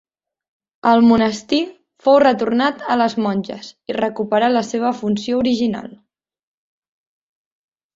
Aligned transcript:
El 0.91 1.03
monestir 1.09 1.59
fou 2.07 2.17
retornat 2.25 2.83
a 2.95 2.99
les 3.03 3.19
monges 3.27 3.71
i 3.93 3.99
recuperà 4.01 4.53
la 4.57 4.67
seva 4.73 4.97
funció 5.05 5.47
original. 5.47 5.97